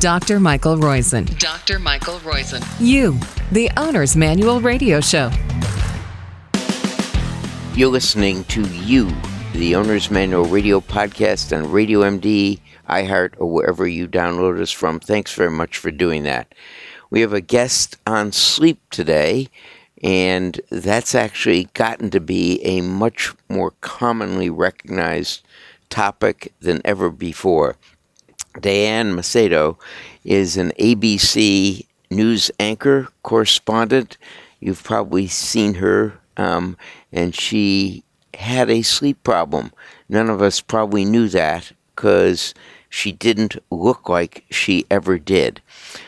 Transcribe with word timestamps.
Dr. 0.00 0.38
Michael 0.40 0.76
Roizen. 0.76 1.38
Dr. 1.38 1.78
Michael 1.78 2.18
Roizen. 2.18 2.62
You, 2.78 3.18
the 3.50 3.70
Owner's 3.78 4.14
Manual 4.14 4.60
Radio 4.60 5.00
Show. 5.00 5.30
You're 7.74 7.90
listening 7.90 8.44
to 8.44 8.62
You, 8.62 9.10
the 9.54 9.74
Owner's 9.74 10.10
Manual 10.10 10.44
Radio 10.44 10.82
Podcast 10.82 11.56
on 11.56 11.70
Radio 11.70 12.00
MD, 12.00 12.60
iHeart, 12.90 13.34
or 13.38 13.50
wherever 13.50 13.88
you 13.88 14.06
download 14.06 14.60
us 14.60 14.70
from. 14.70 15.00
Thanks 15.00 15.32
very 15.32 15.50
much 15.50 15.78
for 15.78 15.90
doing 15.90 16.24
that. 16.24 16.54
We 17.08 17.22
have 17.22 17.32
a 17.32 17.40
guest 17.40 17.96
on 18.06 18.32
sleep 18.32 18.80
today, 18.90 19.48
and 20.02 20.60
that's 20.68 21.14
actually 21.14 21.70
gotten 21.72 22.10
to 22.10 22.20
be 22.20 22.62
a 22.62 22.82
much 22.82 23.32
more 23.48 23.70
commonly 23.80 24.50
recognized 24.50 25.42
topic 25.88 26.52
than 26.60 26.82
ever 26.84 27.08
before. 27.08 27.76
Diane 28.60 29.14
Macedo 29.14 29.76
is 30.24 30.56
an 30.56 30.72
ABC 30.78 31.86
news 32.10 32.50
anchor 32.58 33.08
correspondent. 33.22 34.16
You've 34.60 34.82
probably 34.82 35.26
seen 35.26 35.74
her, 35.74 36.18
um, 36.36 36.76
and 37.12 37.34
she 37.34 38.04
had 38.34 38.70
a 38.70 38.82
sleep 38.82 39.22
problem. 39.22 39.72
None 40.08 40.30
of 40.30 40.42
us 40.42 40.60
probably 40.60 41.04
knew 41.04 41.28
that 41.28 41.72
because 41.94 42.54
she 42.88 43.12
didn't 43.12 43.56
look 43.70 44.08
like 44.08 44.44
she 44.50 44.86
ever 44.90 45.18
did. 45.18 45.60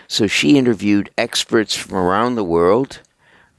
So 0.07 0.27
she 0.27 0.59
interviewed 0.59 1.11
experts 1.19 1.75
from 1.75 1.97
around 1.97 2.35
the 2.35 2.45
world 2.45 3.01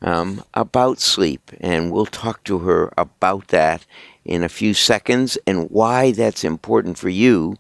um, 0.02 0.44
about 0.54 1.00
sleep, 1.00 1.52
and 1.60 1.92
we'll 1.92 2.06
talk 2.06 2.44
to 2.46 2.60
her 2.60 2.94
about 2.98 3.50
that 3.50 3.86
in 4.24 4.44
a 4.44 4.50
few 4.50 4.74
seconds 4.74 5.38
and 5.46 5.70
why 5.70 6.12
that's 6.12 6.44
important 6.44 6.98
for 6.98 7.10
you 7.10 7.58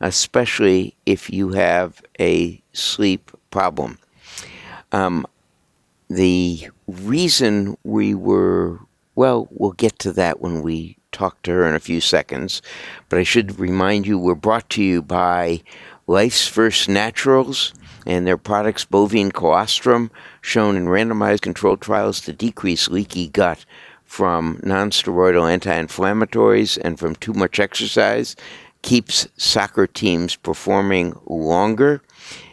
especially 0.00 0.94
if 1.06 1.30
you 1.30 1.50
have 1.50 2.02
a 2.18 2.60
sleep 2.72 3.30
problem. 3.50 3.98
Um, 4.92 5.26
the 6.08 6.68
reason 6.86 7.76
we 7.84 8.14
were, 8.14 8.80
well, 9.14 9.48
we'll 9.50 9.72
get 9.72 9.98
to 10.00 10.12
that 10.12 10.40
when 10.40 10.62
we 10.62 10.96
talk 11.12 11.42
to 11.42 11.52
her 11.52 11.68
in 11.68 11.74
a 11.74 11.80
few 11.80 12.00
seconds, 12.00 12.62
but 13.08 13.18
I 13.18 13.22
should 13.22 13.58
remind 13.58 14.06
you 14.06 14.18
we're 14.18 14.34
brought 14.34 14.68
to 14.70 14.82
you 14.82 15.02
by 15.02 15.62
Life's 16.06 16.46
First 16.46 16.88
Naturals 16.88 17.72
and 18.06 18.26
their 18.26 18.36
products 18.36 18.84
bovine 18.84 19.30
colostrum 19.30 20.10
shown 20.40 20.76
in 20.76 20.86
randomized 20.86 21.42
controlled 21.42 21.80
trials 21.80 22.20
to 22.22 22.32
decrease 22.32 22.88
leaky 22.88 23.28
gut 23.28 23.64
from 24.04 24.56
nonsteroidal 24.64 25.48
anti-inflammatories 25.48 26.78
and 26.82 26.98
from 26.98 27.14
too 27.14 27.32
much 27.32 27.60
exercise 27.60 28.34
keeps 28.82 29.28
soccer 29.36 29.86
teams 29.86 30.36
performing 30.36 31.14
longer 31.26 32.02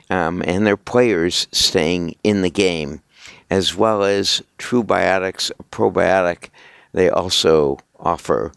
um, 0.09 0.41
and 0.45 0.65
their 0.65 0.77
players 0.77 1.47
staying 1.51 2.15
in 2.23 2.41
the 2.41 2.49
game, 2.49 3.01
as 3.49 3.75
well 3.75 4.03
as 4.03 4.41
True 4.57 4.83
Biotics, 4.83 5.51
probiotic 5.71 6.49
they 6.93 7.09
also 7.09 7.77
offer. 7.99 8.53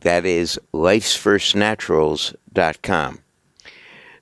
That 0.00 0.26
is 0.26 0.60
lifesfirstnaturals.com. 0.72 3.18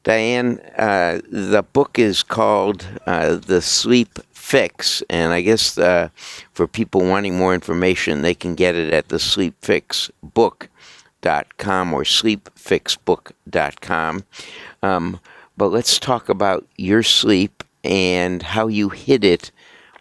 Diane, 0.03 0.59
uh, 0.79 1.21
the 1.31 1.63
book 1.63 1.99
is 1.99 2.23
called 2.23 2.87
uh, 3.07 3.37
The 3.37 3.61
Sleep 3.61 4.19
Fix, 4.33 5.03
and 5.11 5.35
I 5.35 5.43
guess 5.43 5.77
uh, 5.77 6.09
for 6.53 6.67
people 6.67 7.03
wanting 7.03 7.37
more 7.37 7.53
information, 7.53 8.23
they 8.23 8.33
can 8.35 8.55
get 8.55 8.75
it 8.75 8.95
at 8.95 9.09
the 9.09 9.19
Sleep 9.19 9.55
Fix 9.61 10.11
book 10.23 10.71
sleepfixbook.com 11.21 11.95
or 11.95 12.03
sleepfixbook.com. 12.03 14.25
Um, 14.83 15.21
but 15.57 15.69
let's 15.69 15.99
talk 15.99 16.29
about 16.29 16.67
your 16.77 17.03
sleep 17.03 17.65
and 17.85 18.43
how 18.43 18.67
you 18.69 18.91
hid 18.91 19.25
it 19.25 19.51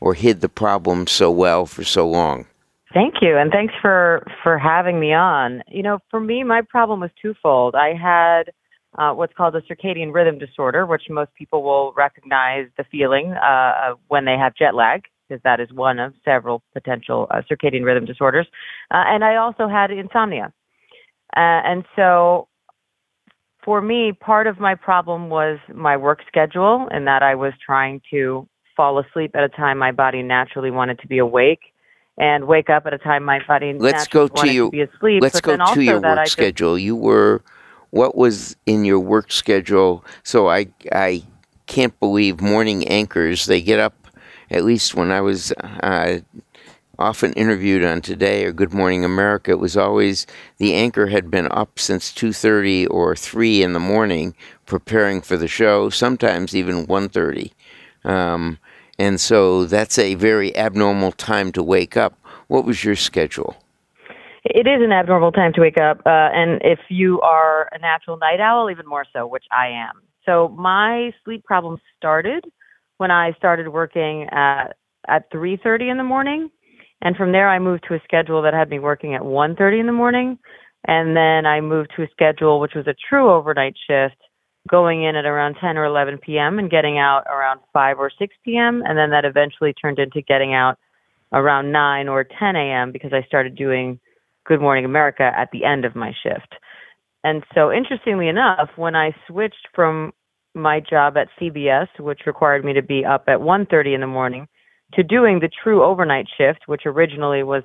or 0.02 0.14
hid 0.14 0.42
the 0.42 0.50
problem 0.50 1.08
so 1.08 1.32
well 1.32 1.66
for 1.66 1.84
so 1.84 2.08
long. 2.08 2.46
Thank 2.94 3.16
you, 3.22 3.36
and 3.38 3.52
thanks 3.52 3.74
for 3.82 4.26
for 4.42 4.58
having 4.58 5.00
me 5.00 5.14
on. 5.14 5.62
You 5.68 5.84
know, 5.84 6.00
for 6.10 6.20
me, 6.20 6.44
my 6.44 6.62
problem 6.68 7.02
was 7.02 7.12
twofold. 7.22 7.76
I 7.76 7.94
had 7.94 8.52
uh, 8.98 9.14
what's 9.14 9.34
called 9.34 9.56
a 9.56 9.62
circadian 9.62 10.12
rhythm 10.12 10.40
disorder, 10.40 10.88
which 10.88 11.04
most 11.08 11.32
people 11.36 11.62
will 11.62 11.94
recognize 11.96 12.66
the 12.78 12.84
feeling 12.92 13.34
uh, 13.34 13.94
when 14.08 14.26
they 14.26 14.40
have 14.40 14.56
jet 14.56 14.74
lag, 14.74 15.04
because 15.28 15.40
that 15.44 15.60
is 15.60 15.72
one 15.72 16.00
of 16.00 16.16
several 16.26 16.64
potential 16.74 17.28
uh, 17.30 17.44
circadian 17.52 17.84
rhythm 17.84 18.06
disorders. 18.06 18.48
Uh, 18.90 19.04
and 19.06 19.24
I 19.24 19.36
also 19.36 19.68
had 19.68 19.92
insomnia. 19.92 20.52
Uh, 21.36 21.62
and 21.66 21.86
so 21.96 22.48
for 23.64 23.82
me, 23.82 24.14
part 24.14 24.48
of 24.48 24.60
my 24.60 24.76
problem 24.76 25.30
was 25.30 25.60
my 25.74 25.96
work 25.98 26.22
schedule 26.28 26.88
and 26.92 27.06
that 27.08 27.22
I 27.22 27.36
was 27.36 27.54
trying 27.64 28.02
to 28.12 28.48
fall 28.76 29.00
asleep 29.00 29.32
at 29.36 29.44
a 29.44 29.50
time 29.50 29.78
my 29.78 29.92
body 29.92 30.24
naturally 30.24 30.72
wanted 30.72 31.00
to 31.00 31.08
be 31.08 31.18
awake 31.18 31.74
and 32.18 32.48
wake 32.48 32.70
up 32.70 32.86
at 32.86 32.94
a 32.94 32.98
time 32.98 33.24
my 33.24 33.40
body 33.48 33.74
let's 33.78 34.08
go 34.08 34.28
to 34.28 34.50
you, 34.50 34.66
to 34.66 34.72
be 34.72 34.82
asleep. 34.82 35.22
Let's 35.22 35.42
go 35.42 35.58
to 35.58 35.82
your 35.82 36.02
work 36.02 36.28
schedule. 36.28 36.78
You 36.78 36.96
were 36.96 37.44
what 37.92 38.16
was 38.16 38.56
in 38.66 38.86
your 38.86 39.00
work 39.00 39.32
schedule? 39.32 40.06
So 40.24 40.50
I 40.50 40.68
I 40.92 41.24
can't 41.66 41.98
believe 42.00 42.42
morning 42.42 42.88
anchors. 42.88 43.46
They 43.46 43.62
get 43.62 43.80
up 43.80 44.08
at 44.50 44.64
least 44.64 44.96
when 44.96 45.12
I 45.12 45.22
was 45.22 45.52
uh, 45.62 46.20
often 47.00 47.34
interviewed 47.34 47.84
on 47.84 48.02
Today 48.02 48.44
or 48.44 48.52
Good 48.52 48.74
Morning 48.74 49.06
America, 49.06 49.52
it 49.52 49.60
was 49.60 49.78
always 49.78 50.28
the 50.58 50.76
anchor 50.76 51.08
had 51.08 51.32
been 51.32 51.48
up 51.50 51.80
since 51.80 52.12
2:30 52.12 52.86
or 52.88 53.16
3 53.16 53.64
in 53.64 53.74
the 53.74 53.80
morning 53.80 54.36
preparing 54.66 55.22
for 55.22 55.38
the 55.38 55.48
show, 55.48 55.90
sometimes 55.90 56.56
even 56.56 56.86
1:30. 56.86 57.54
Um, 58.04 58.60
and 59.00 59.20
so 59.20 59.66
that's 59.66 59.98
a 59.98 60.16
very 60.16 60.56
abnormal 60.58 61.14
time 61.14 61.52
to 61.54 61.64
wake 61.64 61.96
up. 61.96 62.14
What 62.48 62.66
was 62.66 62.84
your 62.84 62.96
schedule? 62.96 63.56
It 64.44 64.68
is 64.68 64.82
an 64.82 64.92
abnormal 64.92 65.32
time 65.32 65.54
to 65.54 65.62
wake 65.62 65.80
up, 65.80 66.02
uh, 66.06 66.30
and 66.34 66.62
if 66.64 66.80
you 66.90 67.22
are 67.22 67.70
a 67.72 67.80
natural 67.80 68.18
night 68.18 68.40
owl, 68.40 68.70
even 68.70 68.88
more 68.88 69.06
so, 69.14 69.28
which 69.28 69.46
I 69.52 69.68
am. 69.68 70.02
So 70.26 70.50
my 70.50 71.14
sleep 71.24 71.44
problem 71.44 71.80
started 71.98 72.46
when 72.98 73.12
I 73.12 73.34
started 73.34 73.70
working 73.70 74.28
at 74.32 74.76
at 75.08 75.30
3:30 75.32 75.90
in 75.90 75.98
the 75.98 76.04
morning 76.04 76.52
and 77.02 77.16
from 77.16 77.32
there, 77.32 77.50
I 77.50 77.60
moved 77.60 77.86
to 77.88 77.96
a 77.96 78.02
schedule 78.04 78.42
that 78.42 78.54
had 78.54 78.70
me 78.70 78.80
working 78.80 79.16
at 79.16 79.22
1:30 79.22 79.80
in 79.80 79.86
the 79.86 79.92
morning, 79.92 80.38
and 80.86 81.16
then 81.16 81.46
I 81.46 81.62
moved 81.62 81.92
to 81.96 82.04
a 82.04 82.10
schedule 82.10 82.60
which 82.60 82.76
was 82.76 82.88
a 82.88 82.96
true 83.10 83.30
overnight 83.30 83.76
shift, 83.88 84.18
going 84.68 85.04
in 85.04 85.16
at 85.16 85.26
around 85.26 85.56
10 85.56 85.78
or 85.78 85.86
11 85.86 86.20
p.m. 86.20 86.60
and 86.60 86.70
getting 86.70 86.98
out 86.98 87.24
around 87.28 87.60
5 87.74 88.00
or 88.00 88.12
6 88.18 88.36
p.m. 88.44 88.84
And 88.86 88.98
then 88.98 89.10
that 89.12 89.26
eventually 89.26 89.74
turned 89.74 90.00
into 90.00 90.22
getting 90.22 90.54
out 90.54 90.78
around 91.32 91.72
9 91.72 92.08
or 92.08 92.24
10 92.24 92.56
a.m. 92.56 92.92
because 92.92 93.14
I 93.14 93.24
started 93.24 93.56
doing 93.56 94.00
Good 94.46 94.62
Morning 94.62 94.86
America 94.86 95.32
at 95.36 95.50
the 95.52 95.64
end 95.64 95.86
of 95.86 95.96
my 95.96 96.14
shift. 96.24 96.56
And 97.24 97.44
so, 97.54 97.72
interestingly 97.72 98.28
enough, 98.30 98.70
when 98.76 98.96
I 98.96 99.14
switched 99.28 99.68
from 99.74 100.14
my 100.56 100.80
job 100.80 101.18
at 101.18 101.28
CBS, 101.40 101.88
which 102.00 102.22
required 102.26 102.64
me 102.66 102.74
to 102.74 102.82
be 102.82 103.06
up 103.06 103.26
at 103.28 103.42
1:30 103.42 103.94
in 103.94 104.02
the 104.02 104.08
morning 104.08 104.48
to 104.94 105.04
doing 105.04 105.40
the 105.40 105.50
true 105.50 105.84
overnight 105.84 106.28
shift, 106.38 106.62
which 106.68 106.86
originally 106.86 107.44
was 107.44 107.64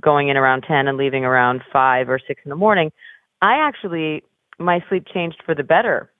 going 0.00 0.28
in 0.28 0.36
around 0.36 0.64
10 0.66 0.88
and 0.88 0.96
leaving 0.96 1.24
around 1.24 1.62
5 1.72 2.08
or 2.08 2.18
6 2.18 2.40
in 2.44 2.48
the 2.48 2.56
morning, 2.56 2.90
I 3.42 3.56
actually, 3.56 4.22
my 4.58 4.82
sleep 4.88 5.06
changed 5.12 5.42
for 5.44 5.54
the 5.54 5.62
better. 5.62 6.10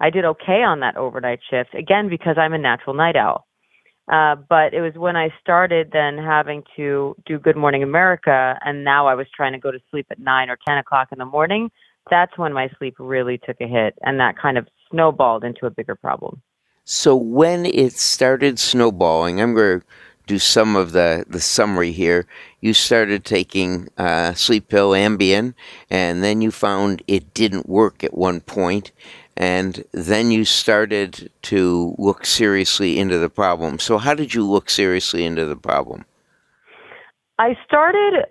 I 0.00 0.10
did 0.10 0.24
okay 0.24 0.62
on 0.62 0.80
that 0.80 0.96
overnight 0.96 1.40
shift, 1.48 1.74
again, 1.74 2.08
because 2.08 2.36
I'm 2.38 2.54
a 2.54 2.58
natural 2.58 2.94
night 2.94 3.16
owl. 3.16 3.46
Uh, 4.10 4.34
but 4.34 4.74
it 4.74 4.80
was 4.80 4.94
when 4.96 5.14
I 5.14 5.28
started 5.40 5.90
then 5.92 6.18
having 6.18 6.64
to 6.74 7.14
do 7.26 7.38
Good 7.38 7.56
Morning 7.56 7.82
America, 7.82 8.58
and 8.64 8.82
now 8.82 9.06
I 9.06 9.14
was 9.14 9.26
trying 9.34 9.52
to 9.52 9.58
go 9.58 9.70
to 9.70 9.78
sleep 9.90 10.06
at 10.10 10.18
9 10.18 10.50
or 10.50 10.58
10 10.66 10.78
o'clock 10.78 11.08
in 11.12 11.18
the 11.18 11.24
morning. 11.24 11.70
That's 12.10 12.36
when 12.36 12.52
my 12.52 12.68
sleep 12.78 12.96
really 12.98 13.38
took 13.38 13.60
a 13.60 13.68
hit, 13.68 13.94
and 14.00 14.18
that 14.18 14.36
kind 14.36 14.58
of 14.58 14.66
snowballed 14.90 15.44
into 15.44 15.66
a 15.66 15.70
bigger 15.70 15.94
problem. 15.94 16.42
So 16.92 17.14
when 17.14 17.66
it 17.66 17.92
started 17.92 18.58
snowballing, 18.58 19.40
I'm 19.40 19.54
going 19.54 19.78
to 19.78 19.86
do 20.26 20.40
some 20.40 20.74
of 20.74 20.90
the, 20.90 21.24
the 21.28 21.38
summary 21.38 21.92
here. 21.92 22.26
You 22.60 22.74
started 22.74 23.24
taking 23.24 23.88
uh, 23.96 24.34
sleep 24.34 24.66
pill 24.66 24.90
Ambien, 24.90 25.54
and 25.88 26.24
then 26.24 26.40
you 26.40 26.50
found 26.50 27.04
it 27.06 27.32
didn't 27.32 27.68
work 27.68 28.02
at 28.02 28.14
one 28.14 28.40
point, 28.40 28.90
and 29.36 29.84
then 29.92 30.32
you 30.32 30.44
started 30.44 31.30
to 31.42 31.94
look 31.96 32.26
seriously 32.26 32.98
into 32.98 33.18
the 33.18 33.30
problem. 33.30 33.78
So 33.78 33.96
how 33.96 34.14
did 34.14 34.34
you 34.34 34.44
look 34.44 34.68
seriously 34.68 35.24
into 35.24 35.46
the 35.46 35.54
problem? 35.54 36.04
I 37.38 37.56
started 37.64 38.24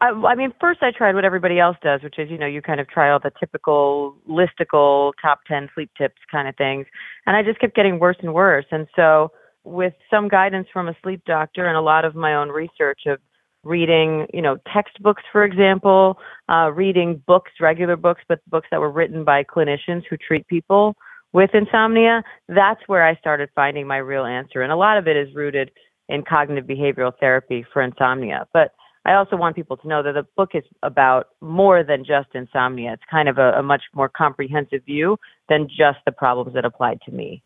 I, 0.00 0.10
I 0.10 0.34
mean, 0.36 0.52
first 0.60 0.82
I 0.82 0.92
tried 0.96 1.14
what 1.14 1.24
everybody 1.24 1.58
else 1.58 1.76
does, 1.82 2.02
which 2.02 2.18
is, 2.18 2.30
you 2.30 2.38
know, 2.38 2.46
you 2.46 2.62
kind 2.62 2.80
of 2.80 2.88
try 2.88 3.10
all 3.10 3.18
the 3.18 3.32
typical 3.38 4.16
listicle 4.28 5.12
top 5.20 5.40
10 5.48 5.70
sleep 5.74 5.90
tips 5.98 6.18
kind 6.30 6.46
of 6.46 6.56
things. 6.56 6.86
And 7.26 7.36
I 7.36 7.42
just 7.42 7.58
kept 7.58 7.74
getting 7.74 7.98
worse 7.98 8.16
and 8.20 8.32
worse. 8.32 8.66
And 8.70 8.86
so, 8.94 9.32
with 9.64 9.92
some 10.08 10.28
guidance 10.28 10.66
from 10.72 10.88
a 10.88 10.96
sleep 11.02 11.22
doctor 11.26 11.66
and 11.66 11.76
a 11.76 11.80
lot 11.80 12.04
of 12.04 12.14
my 12.14 12.34
own 12.34 12.48
research 12.48 13.00
of 13.06 13.18
reading, 13.64 14.26
you 14.32 14.40
know, 14.40 14.56
textbooks, 14.72 15.22
for 15.30 15.44
example, 15.44 16.16
uh, 16.48 16.70
reading 16.72 17.22
books, 17.26 17.50
regular 17.60 17.96
books, 17.96 18.22
but 18.28 18.40
books 18.48 18.68
that 18.70 18.80
were 18.80 18.90
written 18.90 19.24
by 19.24 19.44
clinicians 19.44 20.04
who 20.08 20.16
treat 20.16 20.46
people 20.46 20.96
with 21.32 21.50
insomnia, 21.52 22.22
that's 22.48 22.80
where 22.86 23.06
I 23.06 23.16
started 23.16 23.50
finding 23.54 23.86
my 23.86 23.98
real 23.98 24.24
answer. 24.24 24.62
And 24.62 24.72
a 24.72 24.76
lot 24.76 24.96
of 24.96 25.06
it 25.06 25.16
is 25.16 25.34
rooted 25.34 25.70
in 26.08 26.22
cognitive 26.22 26.64
behavioral 26.64 27.12
therapy 27.20 27.66
for 27.70 27.82
insomnia. 27.82 28.46
But 28.54 28.72
I 29.08 29.14
also 29.14 29.36
want 29.36 29.56
people 29.56 29.78
to 29.78 29.88
know 29.88 30.02
that 30.02 30.12
the 30.12 30.26
book 30.36 30.50
is 30.52 30.64
about 30.82 31.28
more 31.40 31.82
than 31.82 32.04
just 32.04 32.28
insomnia. 32.34 32.92
It's 32.92 33.02
kind 33.10 33.26
of 33.26 33.38
a, 33.38 33.52
a 33.52 33.62
much 33.62 33.84
more 33.94 34.10
comprehensive 34.10 34.84
view 34.84 35.18
than 35.48 35.66
just 35.66 35.98
the 36.04 36.12
problems 36.12 36.52
that 36.52 36.66
applied 36.66 37.00
to 37.06 37.10
me. 37.10 37.42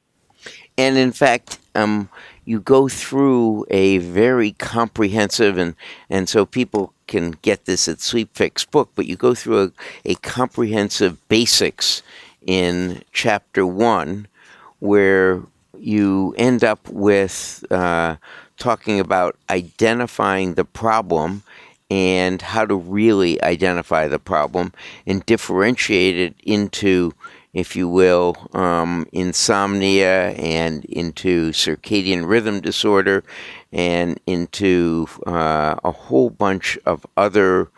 And 0.77 0.99
in 0.99 1.13
fact, 1.13 1.61
um, 1.77 2.09
you 2.45 2.59
go 2.59 2.89
through 2.89 3.65
a 3.71 3.99
very 3.99 4.53
comprehensive, 4.53 5.57
and, 5.57 5.77
and 6.11 6.29
so 6.29 6.45
people 6.45 6.95
can 7.07 7.37
get 7.43 7.65
this 7.67 7.87
at 7.87 8.01
Sleep 8.01 8.31
Fix 8.35 8.65
book, 8.65 8.91
but 8.97 9.07
you 9.07 9.15
go 9.15 9.33
through 9.33 9.63
a, 9.63 9.71
a 10.05 10.15
comprehensive 10.17 11.17
basics 11.29 12.03
in 12.45 13.05
chapter 13.13 13.65
one, 13.65 14.27
where 14.81 15.41
you 15.79 16.35
end 16.37 16.65
up 16.65 16.89
with 16.89 17.65
uh, 17.71 18.17
talking 18.63 19.01
about 19.01 19.37
identifying 19.51 20.55
the 20.55 20.65
problem 20.65 21.43
and 21.91 22.41
how 22.41 22.65
to 22.65 22.77
really 22.77 23.43
identify 23.43 24.07
the 24.07 24.21
problem 24.21 24.73
and 25.05 25.27
differentiate 25.27 26.17
it 26.17 26.37
into, 26.45 27.13
if 27.53 27.75
you 27.75 27.89
will, 27.89 28.37
um, 28.53 29.05
insomnia 29.13 30.31
and 30.31 30.85
into 30.85 31.51
circadian 31.51 32.27
rhythm 32.27 32.61
disorder 32.61 33.25
and 33.73 34.21
into 34.29 35.09
uh, 35.27 35.75
a 35.83 35.91
whole 35.91 36.31
bunch 36.31 36.79
of 36.87 37.05
other 37.17 37.69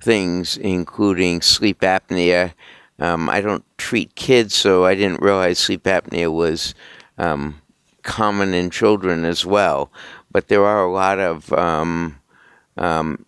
things, 0.00 0.56
including 0.56 1.42
sleep 1.42 1.80
apnea. 1.82 2.54
Um, 2.98 3.28
I 3.28 3.42
don't 3.42 3.64
treat 3.76 4.14
kids, 4.14 4.54
so 4.54 4.86
I 4.86 4.94
didn't 4.94 5.20
realize 5.20 5.58
sleep 5.58 5.84
apnea 5.84 6.32
was 6.32 6.74
um, 7.18 7.60
common 8.02 8.54
in 8.54 8.70
children 8.70 9.26
as 9.26 9.44
well. 9.44 9.90
But 10.30 10.48
there 10.48 10.64
are 10.64 10.84
a 10.84 10.92
lot 10.92 11.18
of 11.18 11.52
um, 11.52 12.20
um, 12.76 13.26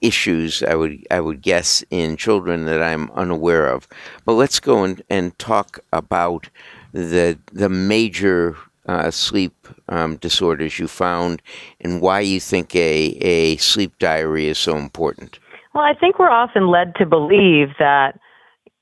issues 0.00 0.62
I 0.62 0.74
would 0.74 1.06
I 1.10 1.20
would 1.20 1.42
guess 1.42 1.84
in 1.90 2.16
children 2.16 2.64
that 2.66 2.82
I'm 2.82 3.10
unaware 3.12 3.66
of. 3.66 3.88
But 4.24 4.34
let's 4.34 4.60
go 4.60 4.84
and, 4.84 5.02
and 5.10 5.38
talk 5.38 5.80
about 5.92 6.48
the 6.92 7.38
the 7.52 7.68
major 7.68 8.56
uh, 8.86 9.10
sleep 9.10 9.54
um, 9.88 10.16
disorders 10.16 10.78
you 10.78 10.88
found 10.88 11.42
and 11.80 12.00
why 12.00 12.20
you 12.20 12.40
think 12.40 12.74
a, 12.74 13.16
a 13.20 13.56
sleep 13.56 13.98
diary 13.98 14.48
is 14.48 14.58
so 14.58 14.76
important. 14.76 15.38
Well, 15.74 15.84
I 15.84 15.94
think 15.94 16.18
we're 16.18 16.30
often 16.30 16.68
led 16.68 16.94
to 16.96 17.06
believe 17.06 17.68
that 17.78 18.18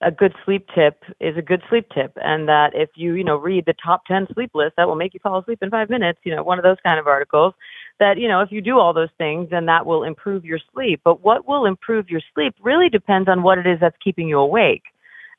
a 0.04 0.10
good 0.10 0.34
sleep 0.44 0.66
tip 0.74 1.02
is 1.20 1.36
a 1.36 1.42
good 1.42 1.62
sleep 1.68 1.86
tip 1.94 2.12
and 2.16 2.46
that 2.48 2.70
if 2.74 2.90
you 2.94 3.14
you 3.14 3.24
know 3.24 3.36
read 3.36 3.64
the 3.66 3.74
top 3.82 4.04
10 4.06 4.28
sleep 4.34 4.50
list 4.54 4.74
that 4.76 4.86
will 4.86 4.96
make 4.96 5.14
you 5.14 5.20
fall 5.22 5.38
asleep 5.38 5.58
in 5.62 5.70
5 5.70 5.88
minutes 5.88 6.18
you 6.24 6.34
know 6.34 6.42
one 6.42 6.58
of 6.58 6.62
those 6.62 6.76
kind 6.84 7.00
of 7.00 7.06
articles 7.06 7.54
that 8.00 8.18
you 8.18 8.28
know 8.28 8.40
if 8.40 8.52
you 8.52 8.60
do 8.60 8.78
all 8.78 8.92
those 8.92 9.08
things 9.18 9.48
then 9.50 9.66
that 9.66 9.86
will 9.86 10.04
improve 10.04 10.44
your 10.44 10.58
sleep. 10.72 11.00
But 11.04 11.22
what 11.22 11.46
will 11.48 11.66
improve 11.66 12.10
your 12.10 12.20
sleep 12.34 12.54
really 12.62 12.88
depends 12.88 13.28
on 13.28 13.42
what 13.42 13.58
it 13.58 13.66
is 13.66 13.78
that's 13.80 13.96
keeping 14.02 14.28
you 14.28 14.38
awake. 14.38 14.82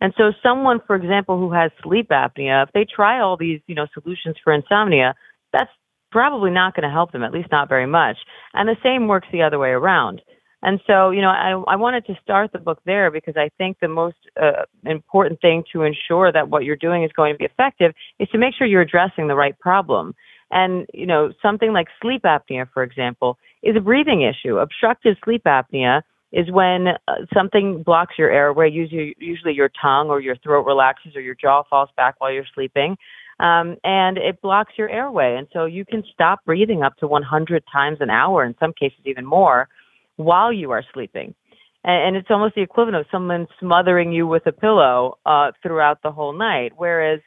And 0.02 0.14
so 0.18 0.32
someone 0.42 0.80
for 0.88 0.96
example 0.96 1.38
who 1.38 1.52
has 1.54 1.72
sleep 1.84 2.10
apnea 2.10 2.64
if 2.64 2.72
they 2.74 2.86
try 2.86 3.20
all 3.20 3.38
these 3.38 3.62
you 3.68 3.76
know 3.76 3.88
solutions 3.94 4.36
for 4.44 4.54
insomnia 4.54 5.16
that's 5.54 5.72
probably 6.12 6.52
not 6.52 6.74
going 6.74 6.88
to 6.88 6.94
help 6.94 7.12
them 7.12 7.24
at 7.24 7.34
least 7.34 7.52
not 7.52 7.68
very 7.70 7.88
much. 7.88 8.18
And 8.54 8.70
the 8.70 8.78
same 8.82 9.08
works 9.08 9.28
the 9.32 9.42
other 9.42 9.60
way 9.60 9.70
around 9.70 10.22
and 10.66 10.82
so, 10.88 11.12
you 11.12 11.22
know, 11.22 11.30
I, 11.30 11.52
I 11.74 11.76
wanted 11.76 12.08
to 12.08 12.16
start 12.24 12.52
the 12.52 12.58
book 12.58 12.80
there 12.88 13.12
because 13.12 13.38
I 13.38 13.52
think 13.56 13.78
the 13.82 13.88
most 13.88 14.18
uh, 14.42 14.64
important 14.84 15.40
thing 15.40 15.64
to 15.74 15.84
ensure 15.84 16.32
that 16.32 16.50
what 16.50 16.64
you're 16.64 16.76
doing 16.76 17.04
is 17.04 17.12
going 17.16 17.36
to 17.36 17.38
be 17.38 17.46
effective 17.46 17.94
is 18.18 18.28
to 18.30 18.40
make 18.40 18.56
sure 18.58 18.66
you're 18.66 18.82
addressing 18.82 19.28
the 19.28 19.36
right 19.36 19.58
problem. 19.60 20.16
And, 20.50 20.88
you 20.92 21.06
know, 21.06 21.32
something 21.40 21.72
like 21.72 21.86
sleep 22.02 22.24
apnea, 22.24 22.68
for 22.74 22.82
example, 22.82 23.38
is 23.62 23.76
a 23.76 23.80
breathing 23.80 24.24
issue. 24.24 24.58
Obstructive 24.58 25.18
sleep 25.24 25.44
apnea 25.46 26.02
is 26.32 26.50
when 26.50 26.88
uh, 26.88 27.14
something 27.32 27.84
blocks 27.84 28.16
your 28.18 28.32
airway, 28.32 28.72
usually, 28.72 29.16
usually 29.20 29.54
your 29.54 29.70
tongue 29.80 30.10
or 30.10 30.20
your 30.20 30.36
throat 30.38 30.66
relaxes 30.66 31.16
or 31.16 31.22
your 31.22 31.36
jaw 31.36 31.62
falls 31.70 31.90
back 31.96 32.16
while 32.18 32.32
you're 32.34 32.44
sleeping. 32.56 32.98
Um, 33.40 33.76
and 33.84 34.18
it 34.18 34.42
blocks 34.42 34.74
your 34.78 34.90
airway. 34.90 35.36
And 35.38 35.48
so 35.54 35.66
you 35.66 35.86
can 35.86 36.04
stop 36.12 36.40
breathing 36.44 36.82
up 36.82 36.98
to 36.98 37.08
100 37.08 37.64
times 37.72 38.00
an 38.02 38.10
hour, 38.10 38.44
in 38.44 38.56
some 38.60 38.74
cases 38.74 38.98
even 39.06 39.28
more 39.28 39.70
while 40.18 40.52
you 40.52 40.72
are 40.72 40.84
sleeping. 40.94 41.36
And, 41.84 42.08
and 42.08 42.16
it's 42.16 42.28
almost 42.30 42.56
the 42.56 42.62
equivalent 42.62 42.98
of 42.98 43.06
someone 43.12 43.48
smothering 43.60 44.12
you 44.12 44.28
with 44.28 44.46
a 44.48 44.52
pillow 44.52 45.18
uh, 45.26 45.52
throughout 45.62 46.02
the 46.04 46.12
whole 46.12 46.34
night. 46.34 46.74
Whereas 46.76 47.20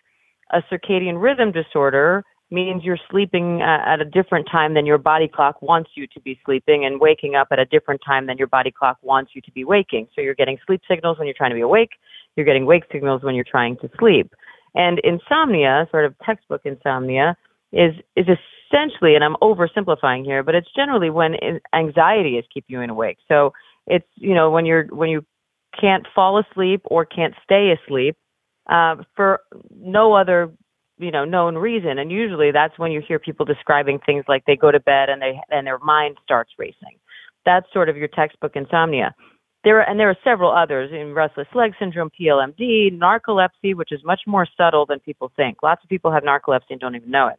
a 0.51 0.63
circadian 0.73 1.21
rhythm 1.23 1.53
disorder 1.53 2.25
means 2.51 2.83
you're 2.83 2.99
sleeping 3.11 3.61
uh, 3.61 3.79
at 3.87 4.01
a 4.01 4.05
different 4.05 4.49
time 4.51 4.75
than 4.75 4.87
your 4.87 4.97
body 4.99 5.29
clock 5.29 5.61
wants 5.61 5.91
you 5.95 6.07
to 6.07 6.21
be 6.21 6.39
sleeping 6.47 6.85
and 6.85 7.01
waking 7.01 7.35
up 7.35 7.49
at 7.51 7.59
a 7.59 7.67
different 7.67 8.01
time 8.07 8.27
than 8.27 8.39
your 8.39 8.47
body 8.47 8.71
clock 8.71 8.97
wants 9.03 9.33
you 9.35 9.43
to 9.43 9.53
be 9.53 9.65
waking. 9.65 10.09
So 10.15 10.23
you're 10.23 10.35
getting 10.35 10.57
sleep 10.67 10.81
signals 10.89 11.19
when 11.19 11.27
you're 11.27 11.35
trying 11.37 11.51
to 11.51 11.57
be 11.57 11.61
awake, 11.61 11.91
you're 12.37 12.47
getting 12.47 12.65
wake 12.65 12.85
signals 12.91 13.23
when 13.23 13.35
you're 13.35 13.45
trying 13.45 13.77
to 13.79 13.91
sleep. 13.99 14.33
And 14.75 14.99
insomnia, 15.01 15.87
sort 15.91 16.07
of 16.07 16.15
textbook 16.25 16.63
insomnia, 16.65 17.37
is 17.73 17.93
is 18.17 18.27
essentially, 18.69 19.15
and 19.15 19.25
I'm 19.25 19.37
oversimplifying 19.43 20.25
here, 20.25 20.43
but 20.43 20.55
it's 20.55 20.69
generally 20.75 21.11
when 21.11 21.35
anxiety 21.75 22.37
is 22.37 22.45
keeping 22.53 22.81
you 22.81 22.83
awake. 22.83 23.19
So 23.29 23.53
it's 23.87 24.07
you 24.17 24.35
know 24.35 24.51
when 24.51 24.67
you're 24.67 24.87
when 24.87 25.11
you 25.11 25.25
can't 25.79 26.07
fall 26.15 26.39
asleep 26.39 26.83
or 26.85 27.05
can't 27.05 27.35
stay 27.45 27.73
asleep 27.73 28.17
uh, 28.71 28.97
for 29.17 29.41
no 29.75 30.15
other 30.15 30.53
you 30.99 31.11
know 31.11 31.25
known 31.25 31.57
reason, 31.57 31.99
and 31.99 32.11
usually 32.11 32.51
that's 32.53 32.79
when 32.79 32.93
you 32.93 33.03
hear 33.07 33.19
people 33.19 33.47
describing 33.47 33.99
things 34.05 34.25
like 34.29 34.45
they 34.47 34.57
go 34.57 34.71
to 34.71 34.81
bed 34.81 35.09
and 35.09 35.23
they 35.23 35.41
and 35.51 35.67
their 35.67 35.79
mind 35.79 36.17
starts 36.23 36.53
racing. 36.59 36.99
That's 37.45 37.67
sort 37.73 37.89
of 37.89 37.97
your 37.97 38.09
textbook 38.09 38.57
insomnia. 38.57 39.15
There 39.65 39.81
are, 39.81 39.89
and 39.89 39.99
there 39.99 40.09
are 40.09 40.17
several 40.23 40.53
others 40.53 40.91
in 40.93 41.15
restless 41.15 41.49
leg 41.53 41.73
syndrome, 41.81 42.11
PLMD, 42.21 42.97
narcolepsy, 42.97 43.75
which 43.75 43.91
is 43.91 44.01
much 44.05 44.21
more 44.27 44.47
subtle 44.57 44.87
than 44.87 45.01
people 45.01 45.33
think. 45.35 45.65
Lots 45.65 45.83
of 45.83 45.89
people 45.89 46.13
have 46.13 46.23
narcolepsy 46.23 46.71
and 46.71 46.81
don't 46.81 46.95
even 46.95 47.11
know 47.11 47.27
it 47.27 47.39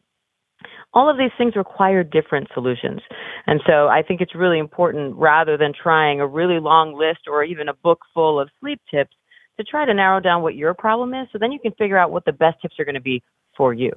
all 0.93 1.09
of 1.09 1.17
these 1.17 1.31
things 1.37 1.55
require 1.55 2.03
different 2.03 2.47
solutions. 2.53 3.01
And 3.45 3.61
so 3.67 3.87
I 3.87 4.01
think 4.01 4.21
it's 4.21 4.35
really 4.35 4.59
important 4.59 5.15
rather 5.15 5.57
than 5.57 5.73
trying 5.73 6.19
a 6.19 6.27
really 6.27 6.59
long 6.59 6.97
list 6.97 7.21
or 7.27 7.43
even 7.43 7.69
a 7.69 7.73
book 7.73 7.99
full 8.13 8.39
of 8.39 8.49
sleep 8.59 8.81
tips 8.89 9.15
to 9.57 9.63
try 9.63 9.85
to 9.85 9.93
narrow 9.93 10.19
down 10.19 10.41
what 10.41 10.55
your 10.55 10.73
problem 10.73 11.13
is 11.13 11.27
so 11.31 11.37
then 11.37 11.51
you 11.51 11.59
can 11.59 11.73
figure 11.73 11.97
out 11.97 12.11
what 12.11 12.25
the 12.25 12.31
best 12.31 12.61
tips 12.61 12.79
are 12.79 12.85
going 12.85 12.95
to 12.95 13.01
be 13.01 13.21
for 13.55 13.73
you. 13.73 13.91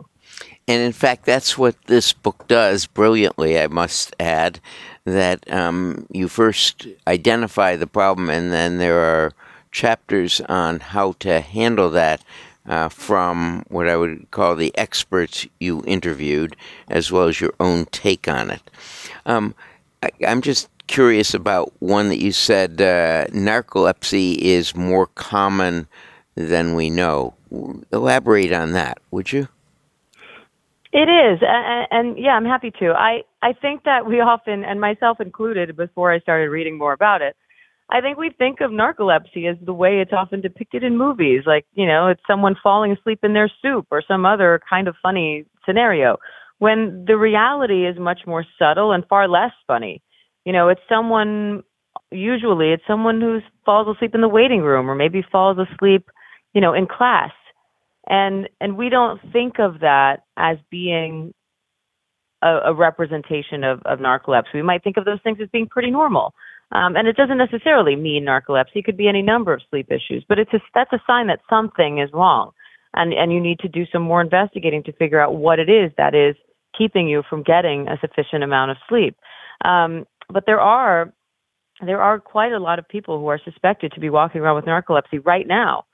And 0.67 0.83
in 0.83 0.93
fact, 0.93 1.25
that's 1.25 1.57
what 1.57 1.81
this 1.87 2.13
book 2.13 2.49
does 2.49 2.87
brilliantly, 2.87 3.61
I 3.61 3.69
must 3.69 4.15
add, 4.19 4.61
that 5.05 5.51
um, 5.53 6.07
you 6.11 6.27
first 6.27 6.89
identify 7.07 7.77
the 7.77 7.87
problem 7.87 8.29
and 8.29 8.53
then 8.53 8.79
there 8.79 8.99
are 8.99 9.33
chapters 9.71 10.41
on 10.43 10.81
how 10.81 11.13
to 11.21 11.41
handle 11.41 11.91
that 11.91 12.23
uh, 12.67 12.89
from 12.89 13.65
what 13.69 13.89
I 13.89 13.97
would 13.97 14.31
call 14.31 14.55
the 14.55 14.77
experts 14.77 15.47
you 15.61 15.83
interviewed, 15.87 16.57
as 16.89 17.11
well 17.11 17.29
as 17.29 17.41
your 17.41 17.55
own 17.61 17.87
take 17.87 18.29
on 18.29 18.51
it. 18.51 18.63
Um, 19.27 19.55
I, 20.03 20.11
am 20.23 20.43
just 20.43 20.69
curious 20.87 21.35
about 21.35 21.73
one 21.81 22.09
that 22.09 22.21
you 22.21 22.33
said 22.33 22.81
uh, 22.81 23.27
narcolepsy 23.29 24.37
is 24.39 24.75
more 24.75 25.07
common 25.07 25.87
than 26.35 26.75
we 26.75 26.91
know. 26.91 27.35
Elaborate 27.93 28.53
on 28.53 28.73
that, 28.73 28.99
would 29.11 29.33
you? 29.33 29.49
It 30.93 31.09
is, 31.09 31.39
and, 31.41 31.87
and, 31.91 32.19
yeah, 32.19 32.33
I'm 32.33 32.45
happy 32.45 32.71
to. 32.73 32.93
I 32.93 33.23
I 33.41 33.55
think 33.55 33.85
that 33.85 34.05
we 34.05 34.21
often, 34.21 34.63
and 34.63 34.81
myself 34.81 35.21
included, 35.21 35.75
before 35.77 36.13
I 36.13 36.21
started 36.21 36.51
reading 36.51 36.77
more 36.77 36.93
about 36.93 37.23
it, 37.23 37.35
I 37.93 38.01
think 38.01 38.17
we 38.17 38.31
think 38.31 38.63
of 38.63 38.71
narcolepsy 38.71 39.51
as 39.51 39.59
the 39.63 39.75
way 39.75 40.01
it's 40.01 40.15
often 40.15 40.41
depicted 40.41 40.83
in 40.83 40.97
movies, 40.97 41.43
like, 41.45 41.67
you 41.75 41.87
know, 41.87 42.09
it's 42.09 42.23
someone 42.27 42.57
falling 42.63 42.93
asleep 42.93 43.21
in 43.23 43.35
their 43.35 43.53
soup 43.61 43.87
or 43.91 44.03
some 44.07 44.25
other 44.25 44.61
kind 44.69 44.89
of 44.89 44.97
funny 45.03 45.45
scenario, 45.67 46.17
when 46.59 47.05
the 47.07 47.19
reality 47.19 47.87
is 47.87 47.99
much 47.99 48.21
more 48.27 48.47
subtle 48.59 48.93
and 48.93 49.05
far 49.09 49.29
less 49.29 49.53
funny. 49.67 50.03
You 50.47 50.55
know, 50.55 50.71
it's 50.71 50.81
someone, 50.89 51.65
usually, 52.11 52.73
it's 52.73 52.83
someone 52.87 53.21
who 53.21 53.41
falls 53.67 53.95
asleep 53.95 54.15
in 54.15 54.23
the 54.23 54.29
waiting 54.29 54.63
room 54.63 54.91
or 54.91 54.95
maybe 54.95 55.23
falls 55.31 55.59
asleep, 55.59 56.09
you 56.55 56.63
know, 56.63 56.73
in 56.73 56.87
class. 56.87 57.33
And 58.09 58.49
and 58.61 58.77
we 58.77 58.89
don't 58.89 59.21
think 59.33 59.59
of 59.59 59.81
that 59.81 60.25
as 60.37 60.57
being 60.71 61.35
a, 62.43 62.59
a 62.67 62.75
representation 62.75 63.65
of, 63.65 63.81
of 63.85 64.01
narcolepsy. 64.01 64.55
We 64.55 64.63
might 64.63 64.83
think 64.83 64.97
of 64.97 65.05
those 65.05 65.21
things 65.23 65.39
as 65.43 65.49
being 65.53 65.69
pretty 65.69 65.91
normal. 65.91 66.35
Um, 66.73 66.97
and 66.97 67.07
it 67.07 67.17
doesn't 67.17 67.39
necessarily 67.39 67.97
mean 67.97 68.25
narcolepsy. 68.25 68.77
It 68.77 68.85
could 68.85 68.97
be 68.97 69.09
any 69.09 69.23
number 69.23 69.53
of 69.53 69.61
sleep 69.71 69.89
issues, 69.91 70.25
but 70.29 70.39
it's 70.39 70.53
a, 70.55 70.61
that's 70.75 70.93
a 70.93 71.03
sign 71.07 71.27
that 71.27 71.41
something 71.49 71.99
is 71.99 72.11
wrong, 72.13 72.53
and 72.95 73.13
and 73.13 73.33
you 73.33 73.41
need 73.41 73.59
to 73.61 73.69
do 73.69 73.85
some 73.93 74.03
more 74.03 74.21
investigating 74.23 74.83
to 74.85 74.93
figure 74.93 75.21
out 75.21 75.35
what 75.35 75.59
it 75.59 75.69
is 75.69 75.93
that 75.99 76.15
is 76.15 76.35
keeping 76.77 77.09
you 77.09 77.23
from 77.29 77.43
getting 77.43 77.89
a 77.89 77.99
sufficient 78.01 78.43
amount 78.43 78.71
of 78.71 78.79
sleep. 78.89 79.17
Um, 79.65 80.07
but 80.33 80.45
there 80.47 80.61
are 80.61 81.13
there 81.85 82.01
are 82.01 82.19
quite 82.19 82.53
a 82.53 82.59
lot 82.59 82.79
of 82.79 82.89
people 82.89 83.19
who 83.19 83.27
are 83.27 83.41
suspected 83.45 83.93
to 83.93 84.01
be 84.01 84.09
walking 84.09 84.41
around 84.41 84.57
with 84.57 84.65
narcolepsy 84.65 85.25
right 85.25 85.47
now, 85.47 85.85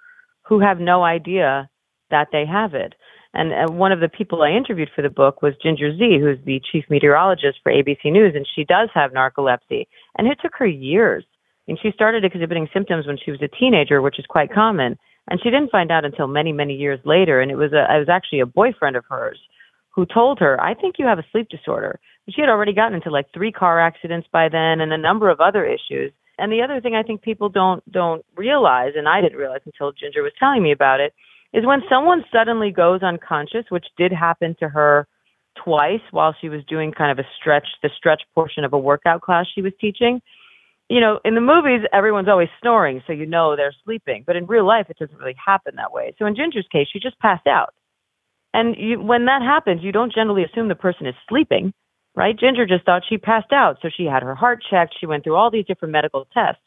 who 0.43 0.61
have 0.61 0.79
no 0.79 1.03
idea 1.03 1.69
that 2.11 2.29
they 2.31 2.45
have 2.47 2.75
it. 2.75 2.95
And 3.35 3.53
uh, 3.53 3.73
one 3.73 3.93
of 3.93 4.01
the 4.01 4.09
people 4.09 4.43
I 4.43 4.51
interviewed 4.51 4.91
for 4.95 5.03
the 5.03 5.11
book 5.11 5.43
was 5.43 5.55
Ginger 5.63 5.97
Zee, 5.97 6.19
who's 6.21 6.39
the 6.45 6.61
chief 6.73 6.85
meteorologist 6.89 7.59
for 7.63 7.71
ABC 7.71 8.07
News, 8.07 8.35
and 8.35 8.47
she 8.55 8.65
does 8.65 8.89
have 8.95 9.13
narcolepsy. 9.13 9.87
And 10.17 10.27
it 10.27 10.39
took 10.43 10.55
her 10.59 10.67
years. 10.67 11.25
And 11.67 11.79
she 11.83 11.93
started 11.93 12.25
exhibiting 12.25 12.69
symptoms 12.73 13.07
when 13.07 13.19
she 13.23 13.31
was 13.31 13.43
a 13.43 13.49
teenager, 13.49 14.01
which 14.01 14.19
is 14.19 14.25
quite 14.27 14.53
common. 14.53 14.99
And 15.29 15.39
she 15.43 15.51
didn't 15.51 15.71
find 15.71 15.93
out 15.93 16.07
until 16.07 16.27
many, 16.27 16.53
many 16.53 16.75
years 16.75 16.99
later. 17.05 17.41
And 17.41 17.51
it 17.51 17.57
was 17.57 17.73
a, 17.75 17.85
it 17.95 17.99
was 17.99 18.09
actually 18.09 18.41
a 18.41 18.47
boyfriend 18.47 18.97
of 18.97 19.05
hers 19.09 19.39
who 19.91 20.07
told 20.07 20.39
her, 20.39 20.59
"I 20.61 20.73
think 20.75 20.95
you 20.99 21.07
have 21.07 21.19
a 21.19 21.27
sleep 21.31 21.49
disorder." 21.51 22.01
But 22.25 22.35
She 22.35 22.41
had 22.41 22.49
already 22.49 22.73
gotten 22.73 22.95
into 22.95 23.11
like 23.11 23.27
three 23.35 23.53
car 23.53 23.79
accidents 23.79 24.27
by 24.33 24.49
then, 24.49 24.81
and 24.81 24.93
a 24.93 24.99
number 24.99 25.29
of 25.29 25.41
other 25.41 25.67
issues. 25.67 26.13
And 26.39 26.51
the 26.51 26.63
other 26.63 26.81
thing 26.81 26.95
I 26.95 27.03
think 27.03 27.21
people 27.21 27.51
don't 27.51 27.83
don't 27.93 28.25
realize, 28.37 28.93
and 28.97 29.07
I 29.07 29.21
didn't 29.21 29.39
realize 29.39 29.61
until 29.67 29.93
Ginger 29.93 30.23
was 30.23 30.33
telling 30.39 30.63
me 30.63 30.73
about 30.73 31.01
it, 31.01 31.13
is 31.53 31.65
when 31.65 31.81
someone 31.89 32.25
suddenly 32.33 32.71
goes 32.71 33.03
unconscious, 33.03 33.65
which 33.71 33.87
did 33.97 34.13
happen 34.13 34.55
to 34.61 34.69
her 34.69 35.07
twice 35.65 36.01
while 36.11 36.35
she 36.41 36.49
was 36.49 36.63
doing 36.69 36.93
kind 36.93 37.11
of 37.11 37.25
a 37.25 37.29
stretch, 37.41 37.67
the 37.83 37.91
stretch 37.97 38.23
portion 38.35 38.65
of 38.65 38.73
a 38.73 38.79
workout 38.79 39.23
class 39.23 39.47
she 39.53 39.63
was 39.63 39.73
teaching. 39.81 40.21
You 40.89 41.01
know, 41.01 41.21
in 41.25 41.35
the 41.35 41.41
movies, 41.41 41.87
everyone's 41.93 42.29
always 42.29 42.49
snoring, 42.61 43.03
so 43.07 43.13
you 43.13 43.27
know 43.27 43.57
they're 43.57 43.75
sleeping. 43.85 44.25
But 44.27 44.37
in 44.37 44.47
real 44.47 44.67
life, 44.67 44.87
it 44.89 44.99
doesn't 44.99 45.19
really 45.19 45.37
happen 45.45 45.75
that 45.77 45.93
way. 45.93 46.15
So 46.19 46.27
in 46.27 46.37
Ginger's 46.37 46.69
case, 46.71 46.87
she 46.93 46.99
just 46.99 47.19
passed 47.19 47.47
out. 47.47 47.75
And 48.55 48.75
you, 48.79 49.01
when 49.01 49.27
that 49.27 49.43
happens, 49.43 49.83
you 49.83 49.93
don't 49.93 50.13
generally 50.13 50.45
assume 50.45 50.69
the 50.69 50.75
person 50.75 51.07
is 51.07 51.15
sleeping, 51.29 51.75
right? 52.15 52.39
Ginger 52.39 52.67
just 52.67 52.85
thought 52.85 53.03
she 53.09 53.19
passed 53.19 53.53
out. 53.53 53.77
So 53.83 53.91
she 53.95 54.05
had 54.05 54.23
her 54.23 54.35
heart 54.35 54.65
checked. 54.71 54.95
She 54.99 55.07
went 55.07 55.25
through 55.25 55.37
all 55.37 55.51
these 55.51 55.67
different 55.67 55.93
medical 55.93 56.27
tests. 56.33 56.63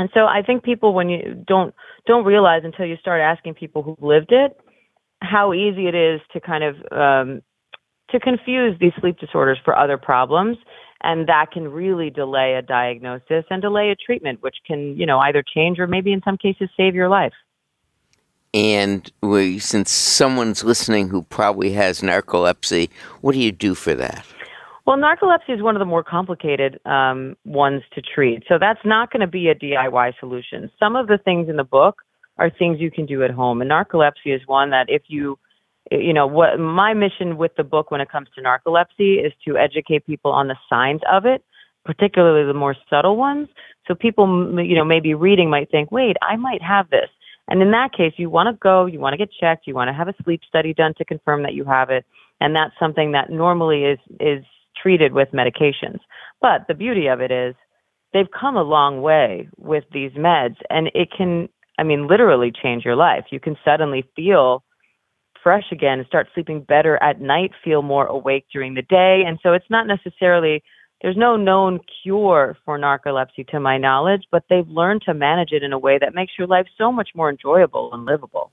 And 0.00 0.08
so 0.14 0.20
I 0.20 0.40
think 0.40 0.62
people 0.62 0.94
when 0.94 1.10
you 1.10 1.44
don't 1.46 1.74
don't 2.06 2.24
realize 2.24 2.62
until 2.64 2.86
you 2.86 2.96
start 2.96 3.20
asking 3.20 3.52
people 3.52 3.82
who've 3.82 4.00
lived 4.00 4.32
it 4.32 4.58
how 5.20 5.52
easy 5.52 5.88
it 5.88 5.94
is 5.94 6.22
to 6.32 6.40
kind 6.40 6.64
of 6.64 6.76
um, 6.90 7.42
to 8.08 8.18
confuse 8.18 8.78
these 8.80 8.94
sleep 8.98 9.18
disorders 9.18 9.58
for 9.62 9.76
other 9.76 9.98
problems. 9.98 10.56
And 11.02 11.28
that 11.28 11.50
can 11.52 11.68
really 11.68 12.08
delay 12.08 12.54
a 12.54 12.62
diagnosis 12.62 13.44
and 13.50 13.60
delay 13.60 13.90
a 13.90 13.94
treatment 13.94 14.42
which 14.42 14.56
can 14.66 14.96
you 14.96 15.04
know 15.04 15.18
either 15.18 15.44
change 15.54 15.78
or 15.78 15.86
maybe 15.86 16.14
in 16.14 16.22
some 16.24 16.38
cases 16.38 16.70
save 16.78 16.94
your 16.94 17.10
life. 17.10 17.34
And 18.54 19.12
we, 19.22 19.58
since 19.58 19.90
someone's 19.90 20.64
listening 20.64 21.10
who 21.10 21.24
probably 21.24 21.72
has 21.72 22.00
narcolepsy 22.00 22.88
what 23.20 23.32
do 23.32 23.38
you 23.38 23.52
do 23.52 23.74
for 23.74 23.94
that 23.94 24.26
well, 24.90 24.98
narcolepsy 24.98 25.54
is 25.54 25.62
one 25.62 25.76
of 25.76 25.78
the 25.78 25.86
more 25.86 26.02
complicated 26.02 26.80
um, 26.84 27.36
ones 27.44 27.82
to 27.94 28.02
treat. 28.02 28.42
So 28.48 28.58
that's 28.58 28.80
not 28.84 29.12
going 29.12 29.20
to 29.20 29.28
be 29.28 29.46
a 29.46 29.54
DIY 29.54 30.14
solution. 30.18 30.68
Some 30.80 30.96
of 30.96 31.06
the 31.06 31.16
things 31.16 31.48
in 31.48 31.54
the 31.54 31.62
book 31.62 32.02
are 32.38 32.50
things 32.50 32.80
you 32.80 32.90
can 32.90 33.06
do 33.06 33.22
at 33.22 33.30
home. 33.30 33.62
And 33.62 33.70
narcolepsy 33.70 34.34
is 34.34 34.40
one 34.46 34.70
that 34.70 34.86
if 34.88 35.02
you, 35.06 35.38
you 35.92 36.12
know, 36.12 36.26
what 36.26 36.58
my 36.58 36.92
mission 36.92 37.36
with 37.36 37.52
the 37.56 37.62
book 37.62 37.92
when 37.92 38.00
it 38.00 38.10
comes 38.10 38.26
to 38.34 38.42
narcolepsy 38.42 39.24
is 39.24 39.32
to 39.46 39.56
educate 39.56 40.06
people 40.06 40.32
on 40.32 40.48
the 40.48 40.56
signs 40.68 41.02
of 41.08 41.24
it, 41.24 41.44
particularly 41.84 42.44
the 42.44 42.58
more 42.58 42.74
subtle 42.88 43.16
ones. 43.16 43.48
So 43.86 43.94
people, 43.94 44.26
you 44.60 44.74
know, 44.74 44.84
maybe 44.84 45.14
reading 45.14 45.50
might 45.50 45.70
think, 45.70 45.92
wait, 45.92 46.16
I 46.20 46.34
might 46.34 46.62
have 46.62 46.90
this. 46.90 47.10
And 47.46 47.62
in 47.62 47.70
that 47.70 47.92
case, 47.92 48.14
you 48.16 48.28
want 48.28 48.48
to 48.48 48.58
go, 48.60 48.86
you 48.86 48.98
want 48.98 49.12
to 49.12 49.18
get 49.18 49.30
checked, 49.40 49.68
you 49.68 49.74
want 49.76 49.86
to 49.86 49.94
have 49.94 50.08
a 50.08 50.14
sleep 50.24 50.40
study 50.48 50.74
done 50.74 50.94
to 50.98 51.04
confirm 51.04 51.44
that 51.44 51.54
you 51.54 51.64
have 51.64 51.90
it. 51.90 52.04
And 52.40 52.56
that's 52.56 52.74
something 52.80 53.12
that 53.12 53.30
normally 53.30 53.84
is, 53.84 53.98
is 54.18 54.44
treated 54.80 55.12
with 55.12 55.28
medications. 55.32 56.00
But 56.40 56.66
the 56.68 56.74
beauty 56.74 57.06
of 57.06 57.20
it 57.20 57.30
is 57.30 57.54
they've 58.12 58.30
come 58.30 58.56
a 58.56 58.62
long 58.62 59.02
way 59.02 59.48
with 59.56 59.84
these 59.92 60.12
meds 60.12 60.56
and 60.68 60.88
it 60.94 61.08
can 61.16 61.48
I 61.78 61.82
mean 61.82 62.08
literally 62.08 62.52
change 62.52 62.84
your 62.84 62.96
life. 62.96 63.26
You 63.30 63.40
can 63.40 63.56
suddenly 63.64 64.04
feel 64.16 64.64
fresh 65.42 65.64
again, 65.72 65.98
and 65.98 66.06
start 66.06 66.28
sleeping 66.34 66.60
better 66.62 67.02
at 67.02 67.20
night, 67.20 67.52
feel 67.64 67.82
more 67.82 68.06
awake 68.06 68.46
during 68.52 68.74
the 68.74 68.82
day. 68.82 69.22
And 69.26 69.38
so 69.42 69.52
it's 69.52 69.70
not 69.70 69.86
necessarily 69.86 70.62
there's 71.02 71.16
no 71.16 71.36
known 71.36 71.80
cure 72.02 72.56
for 72.64 72.78
narcolepsy 72.78 73.48
to 73.48 73.60
my 73.60 73.78
knowledge, 73.78 74.24
but 74.30 74.44
they've 74.50 74.68
learned 74.68 75.02
to 75.06 75.14
manage 75.14 75.52
it 75.52 75.62
in 75.62 75.72
a 75.72 75.78
way 75.78 75.98
that 75.98 76.14
makes 76.14 76.32
your 76.38 76.46
life 76.46 76.66
so 76.76 76.92
much 76.92 77.10
more 77.14 77.30
enjoyable 77.30 77.90
and 77.92 78.04
livable. 78.04 78.50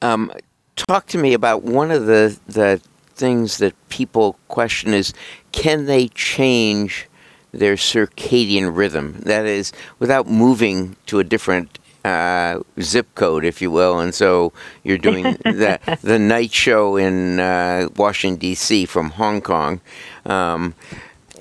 Um, 0.00 0.32
talk 0.74 1.06
to 1.08 1.18
me 1.18 1.34
about 1.34 1.62
one 1.62 1.92
of 1.92 2.06
the, 2.06 2.36
the 2.48 2.82
things 3.22 3.58
that 3.58 3.72
people 3.88 4.36
question 4.48 4.92
is 4.92 5.14
can 5.52 5.86
they 5.86 6.08
change 6.08 7.08
their 7.52 7.76
circadian 7.76 8.76
rhythm? 8.76 9.20
That 9.20 9.46
is, 9.46 9.72
without 10.00 10.26
moving 10.26 10.96
to 11.06 11.20
a 11.20 11.24
different 11.24 11.78
uh, 12.04 12.58
zip 12.80 13.14
code, 13.14 13.44
if 13.44 13.62
you 13.62 13.70
will, 13.70 14.00
and 14.00 14.12
so 14.12 14.52
you're 14.82 14.98
doing 14.98 15.22
the 15.44 15.78
the 16.02 16.18
night 16.18 16.52
show 16.52 16.96
in 16.96 17.38
uh, 17.38 17.88
Washington 17.96 18.40
D.C. 18.40 18.86
from 18.86 19.10
Hong 19.10 19.40
Kong. 19.40 19.80
Um, 20.26 20.74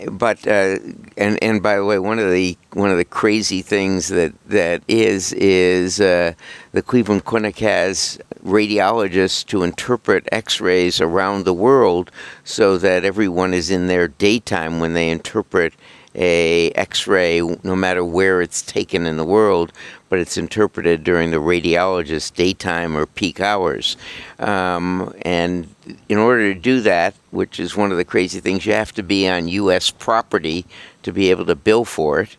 but 0.09 0.45
uh, 0.47 0.77
and 1.17 1.41
and 1.41 1.61
by 1.61 1.75
the 1.75 1.85
way, 1.85 1.99
one 1.99 2.19
of 2.19 2.31
the 2.31 2.57
one 2.73 2.89
of 2.89 2.97
the 2.97 3.05
crazy 3.05 3.61
things 3.61 4.07
that 4.09 4.33
that 4.47 4.83
is 4.87 5.33
is 5.33 5.99
uh, 5.99 6.33
the 6.71 6.81
Cleveland 6.81 7.25
Clinic 7.25 7.59
has 7.59 8.19
radiologists 8.43 9.45
to 9.45 9.63
interpret 9.63 10.27
X-rays 10.31 10.99
around 10.99 11.45
the 11.45 11.53
world, 11.53 12.11
so 12.43 12.77
that 12.77 13.05
everyone 13.05 13.53
is 13.53 13.69
in 13.69 13.87
their 13.87 14.07
daytime 14.07 14.79
when 14.79 14.93
they 14.93 15.09
interpret 15.09 15.73
a 16.15 16.71
X-ray, 16.71 17.41
no 17.63 17.75
matter 17.75 18.03
where 18.03 18.41
it's 18.41 18.61
taken 18.61 19.05
in 19.05 19.17
the 19.17 19.25
world, 19.25 19.71
but 20.09 20.19
it's 20.19 20.37
interpreted 20.37 21.03
during 21.03 21.31
the 21.31 21.37
radiologist's 21.37 22.31
daytime 22.31 22.97
or 22.97 23.05
peak 23.05 23.39
hours. 23.39 23.95
Um, 24.39 25.13
and 25.21 25.73
in 26.09 26.17
order 26.17 26.53
to 26.53 26.59
do 26.59 26.81
that, 26.81 27.15
which 27.31 27.59
is 27.59 27.77
one 27.77 27.91
of 27.91 27.97
the 27.97 28.05
crazy 28.05 28.39
things, 28.39 28.65
you 28.65 28.73
have 28.73 28.93
to 28.93 29.03
be 29.03 29.27
on 29.27 29.47
U.S. 29.47 29.89
property 29.89 30.65
to 31.03 31.13
be 31.13 31.29
able 31.29 31.45
to 31.45 31.55
bill 31.55 31.85
for 31.85 32.21
it. 32.21 32.37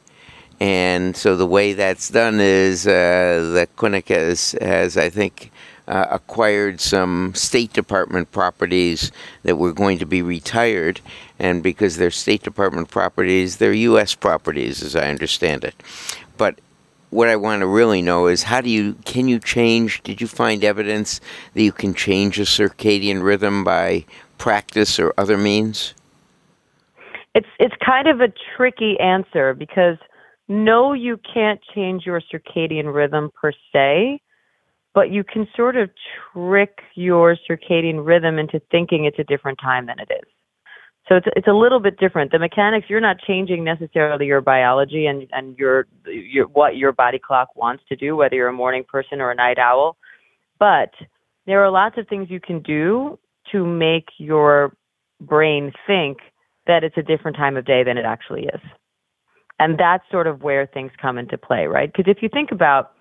And 0.60 1.16
so 1.16 1.34
the 1.34 1.46
way 1.46 1.72
that's 1.72 2.08
done 2.10 2.38
is 2.40 2.86
uh, 2.86 3.50
the 3.54 3.68
clinic 3.74 4.08
has, 4.08 4.54
has 4.60 4.96
I 4.96 5.08
think, 5.08 5.50
uh, 5.88 6.06
acquired 6.10 6.80
some 6.80 7.34
State 7.34 7.72
Department 7.72 8.30
properties 8.30 9.10
that 9.42 9.56
were 9.56 9.72
going 9.72 9.98
to 9.98 10.06
be 10.06 10.22
retired, 10.22 11.00
and 11.42 11.62
because 11.62 11.96
they're 11.96 12.10
State 12.10 12.42
Department 12.42 12.88
properties, 12.88 13.56
they're 13.56 13.72
U.S. 13.72 14.14
properties, 14.14 14.82
as 14.82 14.94
I 14.96 15.10
understand 15.10 15.64
it. 15.64 15.74
But 16.38 16.60
what 17.10 17.28
I 17.28 17.36
want 17.36 17.60
to 17.60 17.66
really 17.66 18.00
know 18.00 18.28
is 18.28 18.44
how 18.44 18.60
do 18.60 18.70
you 18.70 18.94
can 19.04 19.28
you 19.28 19.38
change? 19.38 20.02
Did 20.04 20.20
you 20.20 20.26
find 20.26 20.64
evidence 20.64 21.20
that 21.52 21.62
you 21.62 21.72
can 21.72 21.92
change 21.92 22.38
a 22.38 22.42
circadian 22.42 23.22
rhythm 23.22 23.64
by 23.64 24.06
practice 24.38 24.98
or 25.00 25.12
other 25.18 25.36
means? 25.36 25.94
It's 27.34 27.48
it's 27.58 27.74
kind 27.84 28.06
of 28.06 28.20
a 28.20 28.32
tricky 28.56 28.98
answer 29.00 29.52
because 29.52 29.98
no, 30.48 30.92
you 30.92 31.18
can't 31.34 31.60
change 31.74 32.06
your 32.06 32.22
circadian 32.32 32.94
rhythm 32.94 33.30
per 33.34 33.52
se 33.72 34.20
but 34.94 35.10
you 35.10 35.24
can 35.24 35.48
sort 35.56 35.76
of 35.76 35.90
trick 36.32 36.80
your 36.94 37.36
circadian 37.48 38.04
rhythm 38.04 38.38
into 38.38 38.60
thinking 38.70 39.04
it's 39.04 39.18
a 39.18 39.24
different 39.24 39.58
time 39.58 39.86
than 39.86 39.98
it 39.98 40.10
is. 40.10 40.28
So 41.12 41.16
it's 41.16 41.26
it's 41.36 41.46
a 41.46 41.52
little 41.52 41.78
bit 41.78 41.98
different. 41.98 42.32
The 42.32 42.38
mechanics 42.38 42.86
you're 42.88 42.98
not 42.98 43.18
changing 43.20 43.64
necessarily 43.64 44.24
your 44.24 44.40
biology 44.40 45.04
and 45.04 45.28
and 45.32 45.58
your 45.58 45.86
your 46.06 46.46
what 46.46 46.76
your 46.76 46.92
body 46.92 47.18
clock 47.18 47.54
wants 47.54 47.84
to 47.90 47.96
do, 47.96 48.16
whether 48.16 48.34
you're 48.34 48.48
a 48.48 48.52
morning 48.52 48.82
person 48.82 49.20
or 49.20 49.30
a 49.30 49.34
night 49.34 49.58
owl. 49.58 49.98
But 50.58 50.92
there 51.44 51.62
are 51.62 51.70
lots 51.70 51.98
of 51.98 52.08
things 52.08 52.28
you 52.30 52.40
can 52.40 52.62
do 52.62 53.18
to 53.50 53.66
make 53.66 54.06
your 54.16 54.74
brain 55.20 55.72
think 55.86 56.16
that 56.66 56.82
it's 56.82 56.96
a 56.96 57.02
different 57.02 57.36
time 57.36 57.58
of 57.58 57.66
day 57.66 57.84
than 57.84 57.98
it 57.98 58.06
actually 58.06 58.44
is. 58.44 58.60
And 59.58 59.78
that's 59.78 60.04
sort 60.10 60.26
of 60.26 60.42
where 60.42 60.66
things 60.66 60.92
come 60.98 61.18
into 61.18 61.36
play, 61.36 61.66
right? 61.66 61.92
Because 61.94 62.10
if 62.10 62.22
you 62.22 62.30
think 62.32 62.52
about 62.52 62.92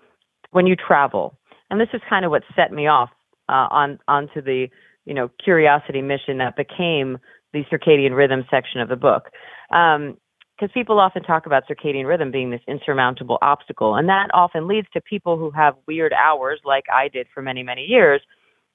when 0.50 0.66
you 0.66 0.76
travel, 0.76 1.38
and 1.70 1.80
this 1.80 1.88
is 1.94 2.02
kind 2.10 2.26
of 2.26 2.30
what 2.30 2.42
set 2.54 2.72
me 2.72 2.88
off 2.88 3.08
uh, 3.48 3.68
on 3.70 3.98
onto 4.06 4.42
the 4.42 4.66
you 5.06 5.14
know 5.14 5.30
curiosity 5.42 6.02
mission 6.02 6.36
that 6.36 6.56
became 6.56 7.16
the 7.52 7.64
circadian 7.72 8.16
rhythm 8.16 8.44
section 8.50 8.80
of 8.80 8.88
the 8.88 8.96
book. 8.96 9.30
Um, 9.70 10.16
because 10.62 10.72
people 10.74 11.00
often 11.00 11.24
talk 11.24 11.46
about 11.46 11.64
circadian 11.68 12.06
rhythm 12.06 12.30
being 12.30 12.50
this 12.50 12.60
insurmountable 12.68 13.38
obstacle, 13.42 13.96
and 13.96 14.08
that 14.08 14.28
often 14.32 14.68
leads 14.68 14.86
to 14.92 15.00
people 15.00 15.36
who 15.36 15.50
have 15.50 15.74
weird 15.88 16.12
hours, 16.12 16.60
like 16.64 16.84
I 16.92 17.08
did 17.08 17.26
for 17.34 17.42
many, 17.42 17.64
many 17.64 17.82
years. 17.82 18.20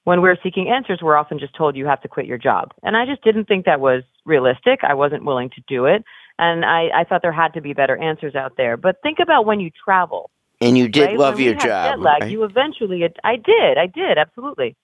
When 0.04 0.20
we're 0.20 0.36
seeking 0.42 0.68
answers, 0.68 1.00
we're 1.02 1.16
often 1.16 1.38
just 1.38 1.56
told 1.56 1.76
you 1.76 1.86
have 1.86 2.02
to 2.02 2.08
quit 2.08 2.26
your 2.26 2.36
job. 2.36 2.72
And 2.82 2.94
I 2.94 3.06
just 3.06 3.22
didn't 3.22 3.46
think 3.46 3.64
that 3.64 3.80
was 3.80 4.02
realistic. 4.26 4.80
I 4.82 4.94
wasn't 4.94 5.24
willing 5.24 5.50
to 5.50 5.62
do 5.66 5.86
it. 5.86 6.04
And 6.38 6.64
I, 6.64 6.88
I 6.94 7.04
thought 7.04 7.22
there 7.22 7.32
had 7.32 7.54
to 7.54 7.60
be 7.60 7.72
better 7.72 7.96
answers 7.96 8.34
out 8.34 8.56
there. 8.56 8.76
But 8.76 8.96
think 9.02 9.18
about 9.22 9.46
when 9.46 9.60
you 9.60 9.70
travel. 9.84 10.30
And 10.60 10.76
you 10.76 10.88
did 10.88 11.06
right? 11.06 11.18
love 11.18 11.34
when 11.36 11.44
your 11.44 11.54
job. 11.54 11.92
Jet 11.92 12.00
lag, 12.00 12.22
right? 12.22 12.30
you 12.30 12.44
eventually. 12.44 13.02
I 13.24 13.36
did. 13.36 13.78
I 13.78 13.86
did 13.86 14.18
absolutely. 14.18 14.76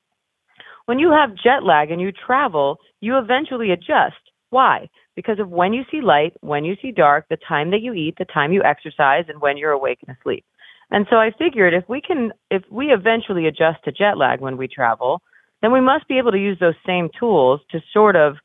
When 0.87 0.99
you 0.99 1.11
have 1.13 1.35
jet 1.35 1.65
lag 1.65 1.91
and 1.91 2.01
you 2.01 2.13
travel, 2.13 2.79
you 3.01 3.19
eventually 3.19 3.71
adjust. 3.71 4.17
Why? 4.51 4.89
Because 5.17 5.39
of 5.39 5.49
when 5.49 5.73
you 5.73 5.83
see 5.91 6.01
light, 6.01 6.35
when 6.41 6.65
you 6.65 6.77
see 6.81 6.93
dark, 6.93 7.27
the 7.29 7.39
time 7.49 7.71
that 7.71 7.81
you 7.81 7.95
eat, 7.95 8.17
the 8.19 8.27
time 8.27 8.53
you 8.53 8.63
exercise, 8.63 9.25
and 9.29 9.41
when 9.41 9.57
you're 9.57 9.71
awake 9.71 9.99
and 10.07 10.17
asleep. 10.17 10.45
And 10.91 11.07
so 11.09 11.17
I 11.17 11.31
figured 11.39 11.75
if 11.75 11.89
we 11.89 12.01
can, 12.01 12.33
if 12.51 12.63
we 12.71 12.87
eventually 12.87 13.47
adjust 13.47 13.83
to 13.85 13.93
jet 13.93 14.19
lag 14.19 14.41
when 14.41 14.57
we 14.57 14.69
travel, 14.69 15.23
then 15.63 15.73
we 15.73 15.81
must 15.81 16.07
be 16.09 16.19
able 16.19 16.33
to 16.33 16.39
use 16.39 16.59
those 16.61 16.75
same 16.87 17.09
tools 17.19 17.61
to 17.71 17.81
sort 17.93 18.17
of 18.17 18.37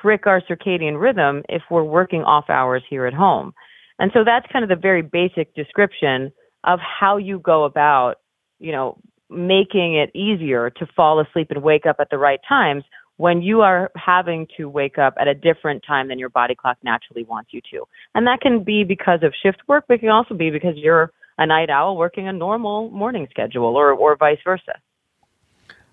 trick 0.00 0.26
our 0.26 0.40
circadian 0.40 1.00
rhythm 1.00 1.42
if 1.48 1.62
we're 1.70 1.84
working 1.84 2.22
off 2.22 2.48
hours 2.48 2.82
here 2.88 3.06
at 3.06 3.14
home. 3.14 3.52
And 3.98 4.10
so 4.14 4.24
that's 4.24 4.46
kind 4.52 4.62
of 4.62 4.70
the 4.70 4.80
very 4.80 5.02
basic 5.02 5.54
description 5.54 6.32
of 6.64 6.80
how 6.80 7.18
you 7.18 7.38
go 7.38 7.64
about, 7.64 8.14
you 8.58 8.72
know, 8.72 8.98
making 9.30 9.94
it 9.94 10.10
easier 10.14 10.70
to 10.70 10.86
fall 10.94 11.20
asleep 11.20 11.50
and 11.50 11.62
wake 11.62 11.86
up 11.86 11.96
at 11.98 12.10
the 12.10 12.18
right 12.18 12.40
times 12.48 12.84
when 13.16 13.42
you 13.42 13.60
are 13.60 13.90
having 13.96 14.46
to 14.56 14.68
wake 14.68 14.98
up 14.98 15.14
at 15.18 15.28
a 15.28 15.34
different 15.34 15.82
time 15.86 16.08
than 16.08 16.18
your 16.18 16.28
body 16.28 16.54
clock 16.54 16.76
naturally 16.82 17.24
wants 17.24 17.52
you 17.52 17.60
to. 17.70 17.84
And 18.14 18.26
that 18.26 18.40
can 18.40 18.64
be 18.64 18.84
because 18.84 19.22
of 19.22 19.32
shift 19.40 19.62
work, 19.68 19.84
but 19.86 19.94
it 19.94 20.00
can 20.00 20.08
also 20.08 20.34
be 20.34 20.50
because 20.50 20.76
you're 20.76 21.12
a 21.38 21.46
night 21.46 21.70
owl 21.70 21.96
working 21.96 22.28
a 22.28 22.32
normal 22.32 22.90
morning 22.90 23.26
schedule 23.30 23.76
or, 23.76 23.92
or 23.92 24.16
vice 24.16 24.38
versa. 24.44 24.74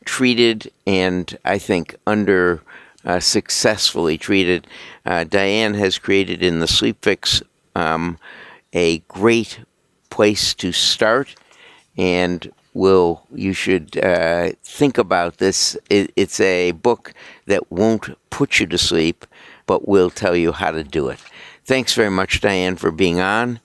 treated 0.05 0.71
and 0.87 1.37
I 1.45 1.59
think 1.59 1.97
under 2.07 2.63
uh, 3.05 3.21
successfully 3.21 4.19
treated. 4.19 4.67
Uh, 5.05 5.25
Diane 5.25 5.75
has 5.75 5.99
created 5.99 6.43
in 6.43 6.59
the 6.59 6.67
Sleep 6.67 6.97
Fix 7.03 7.43
um, 7.75 8.19
a 8.73 8.99
great 9.09 9.61
place 10.11 10.55
to 10.55 10.73
start, 10.73 11.35
and 11.97 12.51
will 12.77 13.27
you 13.35 13.53
should 13.53 13.97
uh, 13.99 14.51
think 14.63 14.99
about 14.99 15.39
this. 15.39 15.77
It, 15.89 16.13
it's 16.15 16.39
a 16.41 16.73
book 16.73 17.15
that 17.47 17.73
won't 17.73 18.17
put 18.31 18.61
you 18.61 18.67
to 18.67 18.79
sleep, 18.79 19.27
but 19.67 19.89
will 19.89 20.11
tell 20.11 20.37
you 20.37 20.53
how 20.53 20.71
to 20.71 20.85
do 20.85 21.09
it. 21.09 21.19
Thanks 21.65 21.95
very 21.95 22.11
much, 22.11 22.41
Diane, 22.41 22.77
for 22.77 22.91
being 22.93 23.19
on. 23.19 23.61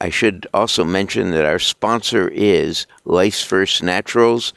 I 0.00 0.10
should 0.10 0.46
also 0.52 0.82
mention 0.84 1.30
that 1.30 1.44
our 1.44 1.58
sponsor 1.58 2.28
is 2.28 2.86
Life's 3.04 3.44
First 3.44 3.82
Naturals. 3.82 4.52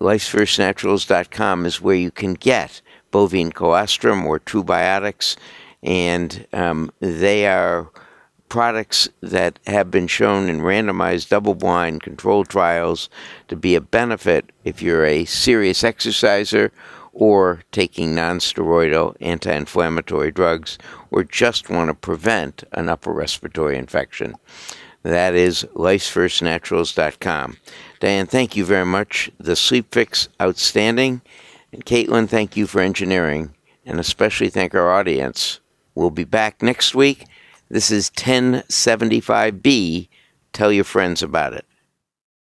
Life'sFirstNaturals.com 0.00 1.66
is 1.66 1.80
where 1.80 1.96
you 1.96 2.10
can 2.10 2.34
get 2.34 2.82
bovine 3.10 3.52
colostrum 3.52 4.26
or 4.26 4.38
True 4.38 4.62
Biotics, 4.62 5.36
and 5.82 6.46
um, 6.52 6.90
they 7.00 7.46
are 7.46 7.90
products 8.56 9.06
that 9.20 9.58
have 9.66 9.90
been 9.90 10.06
shown 10.06 10.48
in 10.48 10.60
randomized 10.60 11.28
double 11.28 11.54
blind 11.54 12.02
controlled 12.02 12.48
trials 12.48 13.10
to 13.48 13.54
be 13.54 13.74
a 13.74 13.80
benefit 13.82 14.50
if 14.64 14.80
you're 14.80 15.04
a 15.04 15.26
serious 15.26 15.84
exerciser 15.84 16.72
or 17.12 17.60
taking 17.70 18.14
non-steroidal 18.14 19.14
anti-inflammatory 19.20 20.30
drugs 20.30 20.78
or 21.10 21.22
just 21.22 21.68
want 21.68 21.90
to 21.90 21.94
prevent 21.94 22.64
an 22.72 22.88
upper 22.88 23.12
respiratory 23.12 23.76
infection. 23.76 24.34
That 25.02 25.34
is 25.34 25.66
lifesfirstnaturals.com. 25.74 27.58
Diane, 28.00 28.26
thank 28.26 28.56
you 28.56 28.64
very 28.64 28.86
much. 28.86 29.30
The 29.36 29.54
Sleep 29.54 29.92
Fix, 29.92 30.30
outstanding. 30.40 31.20
And 31.72 31.84
Caitlin, 31.84 32.26
thank 32.26 32.56
you 32.56 32.66
for 32.66 32.80
engineering, 32.80 33.54
and 33.84 34.00
especially 34.00 34.48
thank 34.48 34.74
our 34.74 34.90
audience. 34.90 35.60
We'll 35.94 36.08
be 36.08 36.24
back 36.24 36.62
next 36.62 36.94
week. 36.94 37.26
This 37.68 37.90
is 37.90 38.10
1075B. 38.10 40.08
Tell 40.52 40.72
your 40.72 40.84
friends 40.84 41.22
about 41.22 41.52
it. 41.52 41.64